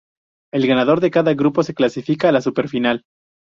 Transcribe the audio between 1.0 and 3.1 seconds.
cada grupo se clasifica a la Super Final.